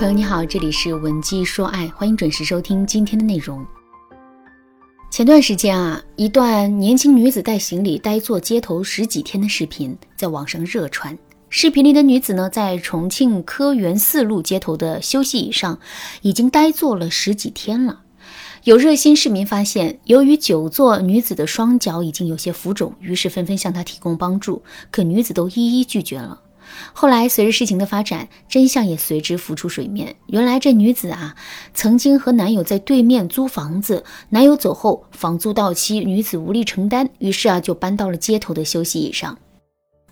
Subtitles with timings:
[0.00, 3.62] 朋友你好，这里是文姬说爱，欢迎准时收听今天的内容。
[5.10, 11.18] 前段时间啊，一段年轻女子带行李呆坐街头十几天的视频在网上热传。
[11.50, 15.78] 视频里的女子呢，在重庆科园四路街头的休息椅上，
[16.22, 18.00] 已经呆坐了十几天了。
[18.64, 26.40] 有热心市民发现，由于久坐，女子的双脚已经有些浮肿，于是纷纷向她提供帮助，可女子都一一拒绝了。
[26.92, 30.16] 后来，随着事情的发展，真相也随之浮出水面。
[30.26, 31.34] 原来，这女子啊，
[31.74, 39.38] 曾经和男友在对面租房子，男友走后，房租到期，女子无力承担，于是啊，就搬到了街头的休息椅上。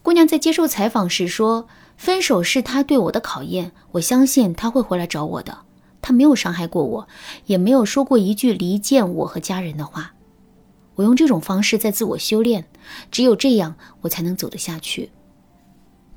[0.02, 1.68] 姑娘在接受采访时说
[1.98, 5.58] ：“分手是他对我的考验，我相信他会回来找我的。
[6.00, 7.08] 他没有伤害过我，
[7.46, 10.14] 也没有说过一句离间我和家人的话。
[10.94, 12.64] 我用这种方式在自我修炼，
[13.10, 15.10] 只有这样，我才能走得下去。”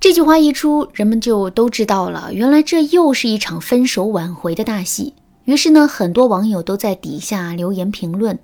[0.01, 5.13] 这句话一出，人们就都知道了，原来这又是一场分手挽回的大戏。
[5.45, 8.39] 于是呢，很多网友都在底下留言评论。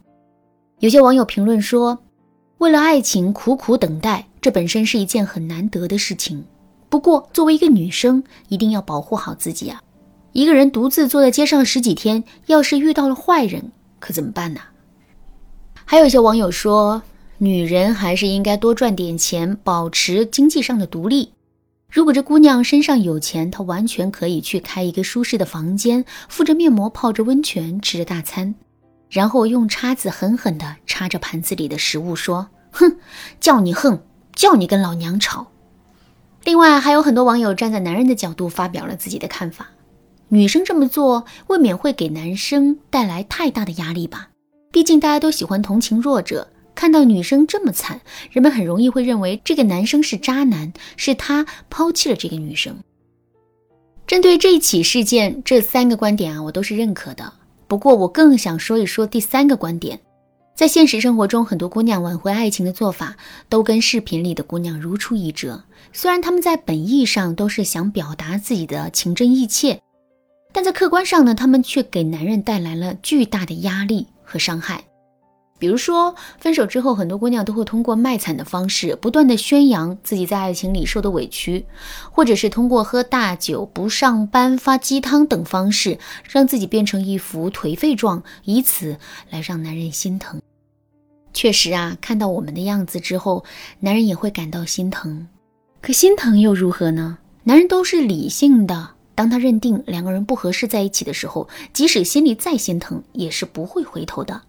[0.77, 1.97] 有些网友评论说
[2.59, 6.45] ：“为了爱情苦苦等待，这本身是一件很难得的事情。
[6.89, 9.81] 不过，作为一个女生，一定要保护好自己啊！
[10.33, 14.59] 一个人独自坐在街上十几天，要是遇到了坏人，可怎么办呢？”
[15.85, 17.01] 还有一些网友说
[17.39, 21.31] ：“女人还是应该多赚点钱，保持经济上的独立。”
[21.89, 28.53] 如果这姑娘身上有钱，她完全可以去开一个舒适的房间，敷着面膜，泡着温泉，吃着大餐，
[29.09, 32.97] 然后用叉子狠狠地插着盘子里的食物，说：“哼，
[33.39, 34.03] 叫你横，
[34.35, 35.47] 叫你跟老娘吵。”
[36.43, 39.69] 另外，还有很多网友站在男人的角度发表了自己的看法：
[40.27, 44.29] 女生这么做，未免会给男生带来太大的压力吧？
[44.71, 46.49] 毕竟大家都喜欢同情弱者。
[46.77, 52.77] 看到女生这么惨，人们很容易会认为这个男生是渣男，是他抛弃了这个女生。
[54.05, 57.33] 针对这起事件，这三个观点啊，我都是认可的。
[57.67, 59.99] 不过，我更想说一说第三个观点。
[60.55, 63.17] 在现实生活中，很多姑娘挽回爱情的做法，
[63.49, 65.63] 都跟视频里的姑娘如出一辙。
[65.91, 69.81] 虽然她们在本意上都是想表达自己的情真意切，
[70.53, 74.86] 但在客观上呢，她们却给男人带来了巨大的压力和伤害。
[75.59, 81.65] 比如说，分手之后，很多姑娘都会通过卖惨的方式，不断的宣扬自己在爱情里受的委屈，
[82.11, 85.97] 或者是通过喝大酒、不上班、发鸡汤等方式，
[86.29, 88.97] 让自己变成一副颓废状，以此
[89.29, 90.41] 来让男人心疼。
[91.33, 93.43] 确实啊，看到我们的样子之后，
[93.79, 95.27] 男人也会感到心疼。
[95.81, 97.17] 可心疼又如何呢？
[97.43, 104.41] 男人都是理性的，当他认定两个人不合适在一起的时候，即使心里再心疼，也是不会回头的。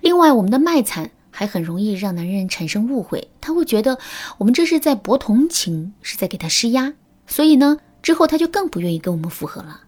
[0.00, 3.98] 另外，我们的卖惨还很容易让男人产生误会，他会觉得
[4.38, 6.94] 我们这是在博同情，是在给他施压，
[7.26, 9.82] 所以呢，之后他就更不愿意跟我们复合了。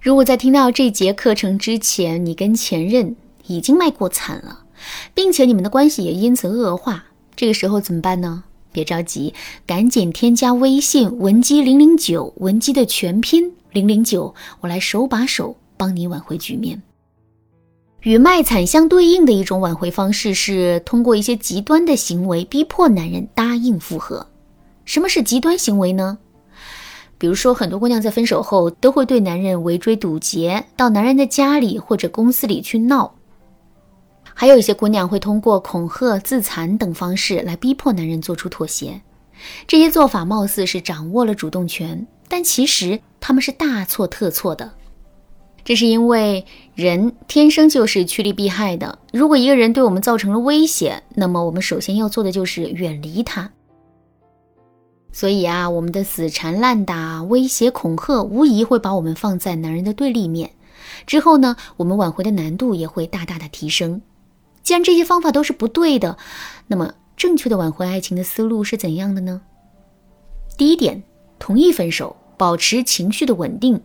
[0.00, 3.16] 如果在听到这节课程之前，你跟前任
[3.46, 4.64] 已经卖过惨了，
[5.12, 7.04] 并且你们的关系也因此恶化，
[7.36, 8.44] 这个时候怎么办呢？
[8.72, 9.34] 别着急，
[9.66, 16.80] 赶紧添加微信文姬零零九，文姬的全拼零零九，我来手把手帮你挽回局面。
[18.02, 24.26] 与卖惨相对应的一种挽回方式是通过一些极端的行为逼迫男人答应复合。
[24.86, 26.18] 什么是极端行为呢？
[27.18, 33.14] 比如说，很多姑娘在分手后都会对男人围追堵截，到男人的家里或者公司里去闹。
[34.32, 39.02] 还有一些姑娘会通过恐吓、自残等方式来逼迫男人做出妥协。
[39.66, 44.72] 这些做法貌似是掌握了主动权，但其实他们是大错特错的。
[45.70, 46.44] 这是因为
[46.74, 48.98] 人天生就是趋利避害的。
[49.12, 53.52] 如果一个人对我们造成了威胁，那么我们首先要做的就是远离他。
[55.12, 60.50] 所以啊，我们的死缠烂打、威胁恐吓，无疑会把我们放在男人的对立面。
[61.06, 64.02] 之后呢，我们挽回的难度也会大大的提升。
[64.64, 66.18] 既然这些方法都是不对的，
[66.66, 69.40] 那么正确的挽回爱情的思路是怎样的呢？
[70.58, 71.04] 第一点，
[71.38, 73.80] 同意分手，保持情绪的稳定。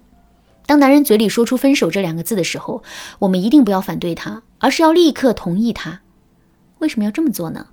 [0.65, 2.83] 当男人嘴里说出“分手”这两个字的时候，
[3.19, 6.01] 我们一定不要反对他，而是要立刻同意他。
[6.79, 7.67] 为什么要这么做呢？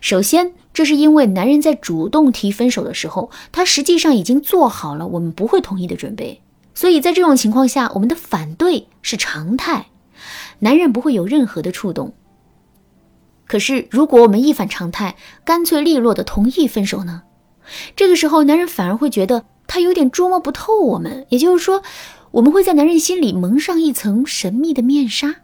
[0.00, 6.42] 首先，这是因为男人在主动提分手的时候，他实际上已经做好了我们不会同意的准备，
[6.74, 9.86] 所以在这种情况下，我们的反对是常态，
[10.60, 12.14] 男人不会有任何的触动。
[13.46, 17.22] 可是，如果我们一反常态，干脆利落的同意分手呢？
[17.96, 19.46] 这个时候，男人反而会觉得。
[19.66, 21.82] 他有点捉摸不透我们，也就是说，
[22.30, 25.34] 我们会在男人心里蒙上一层神秘的面纱。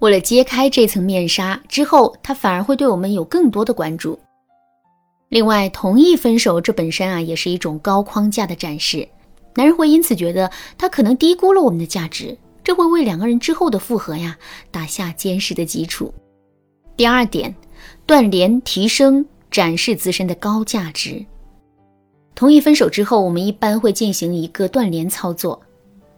[0.00, 4.18] 为了揭开这层面纱之后，他反而会对我们有更多的关注。
[5.28, 9.06] 另外，同意分手这本身啊，也是一种高框架的展示。
[9.54, 14.38] 男人会因此觉得他可能低估了我们的价值，这会为两个人之后的复合呀
[14.70, 16.12] 打下坚实的基础。
[16.96, 17.54] 第二点，
[18.06, 21.24] 断联提升展示自身的高价值。
[22.34, 25.60] 同意分手之后，我们一般会进行一个断联操作。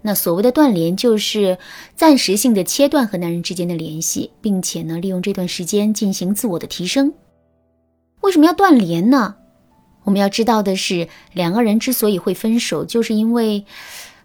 [0.03, 1.59] 那所谓的断联，就是
[1.95, 7.13] 暂时性的切断和男人之间的联系，并且呢，利用这段时间进行自我的提升。
[8.21, 9.37] 为什么要断联呢？
[10.05, 13.65] 我们要知道的是，两个人之所以会分手，就是因为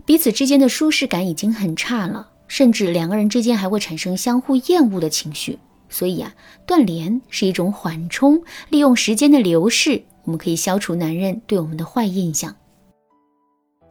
[0.05, 5.59] 彼此之间的舒适感已经很差了，甚至两个人之间还会产生相互厌恶的情绪。
[5.89, 6.33] 所以啊，
[6.65, 12.53] 断联是一种缓冲，利用时间的流逝，我们可以消除男人对我们的坏印象。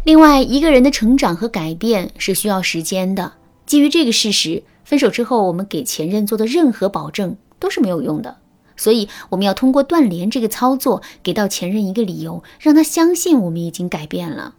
[0.04, 3.32] 另外，一个人的成长和改变是需要时间的。
[3.64, 8.36] 基于这个事实，分手之后，我们给前任做的任何保证都是没有用的。
[8.76, 14.54] 所以，我们要通过断联这个操作，给到前任一个理由，让他相信我们已经改变了。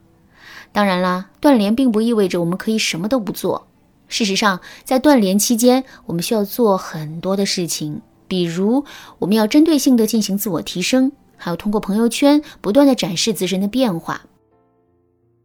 [0.72, 3.68] 当然啦，断联并不意味着我们可以什么都不做。
[4.08, 8.84] 事实上，在断联期间，我们需要做很多的事情，比如
[9.20, 14.22] 我们要针对性的进行自我提升，还要通过朋友圈不断的展示自身的变化。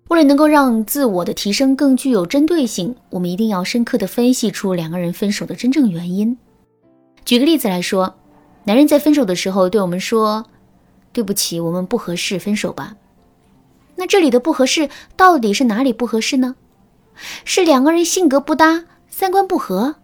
[0.09, 6.37] 为了能够让自我的提升更具有针对性，我们一定要深刻的分析出两个人分手的真正原因。
[7.25, 8.15] 举个例子来说，
[8.65, 10.45] 男人在分手的时候对我们说
[11.13, 12.97] ：“对不起，我们不合适，分手吧。”
[13.97, 16.57] 那这里的不合适到底是哪里不合适呢？
[17.45, 19.97] 是两个人性格不搭、三观不合，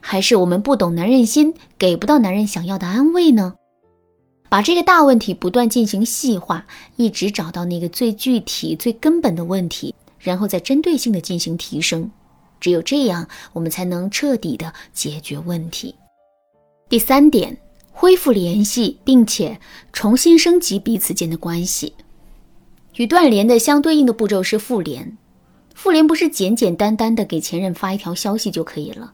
[0.00, 3.54] 还是我们不懂男人心，给不到男人想要的安慰呢？
[4.48, 6.66] 把这个大问题不断进行细化，
[6.96, 12.10] 一直找到那个最具体、最根本的问题，然后再针对性的进行提升。
[12.60, 15.94] 只有这样，我们才能彻底的解决问题。
[16.88, 17.58] 第三点，
[17.92, 19.60] 恢复联系，并且
[19.92, 21.92] 重新升级彼此间的关系。
[22.96, 25.16] 与断联的相对应的步骤是复联。
[25.74, 29.12] 复联不是简简单单的给前任发一条消息就可以了。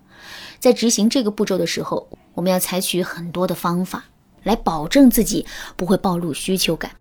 [0.59, 4.05] 在执行这个步骤的时候，我们要采取很多的方法。
[4.45, 5.45] 来保证自己
[5.77, 6.93] 不会暴露需求感。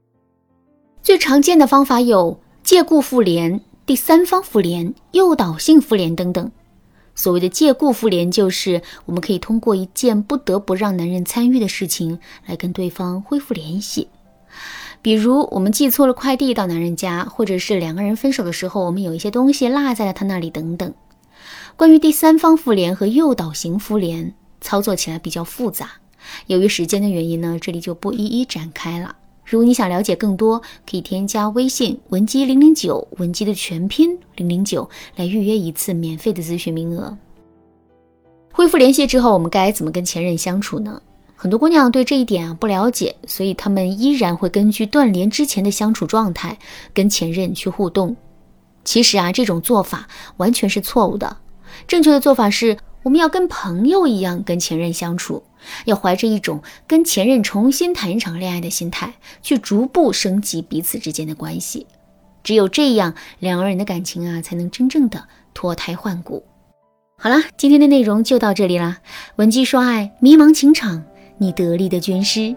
[1.04, 6.52] 最常见的方法有借故复联、第三方复联、诱导性复联等等。
[7.16, 12.18] 所谓的借故复联，就是我们可以通过一件不得不让男人参与的事情
[12.48, 14.08] 来跟对方恢复联系。
[15.02, 20.94] 比如，我们寄错了快递到男人家，或者是两个人分手的时候，我们有一些东西落在了他那里等等。
[21.76, 25.92] 关于第三方复联和诱导型复联，操作起来比较复杂。
[26.48, 29.16] 由于时间的原因呢，这里就不一一展开了。
[29.46, 37.18] 如果你想了解更多，可以添加微信文姬零零九，文姬的全拼零零九，来预约一次免费的咨询名额。
[38.54, 41.02] 恢复联系之后，我们该怎么跟前任相处呢？
[41.36, 46.58] 很多姑娘对这一点啊不了解，所以她们依然会根据断联之前的相处状态
[46.94, 48.16] 跟前任去互动。
[48.86, 51.36] 其实啊，这种做法完全是错误的。
[51.86, 55.44] 正确的做法是，我们要跟朋友一样跟前任相处。
[55.86, 61.88] 要怀着一种跟前任重新谈一场恋爱的心态，去逐步升级彼此之间的关系。
[62.44, 66.44] 只有这样，两个人的感情啊，才能真正的脱胎换骨。
[67.18, 69.00] 好了，今天的内容就到这里啦。
[69.38, 71.04] 文姬说爱，迷茫情场，
[71.38, 72.56] 你得力的军师。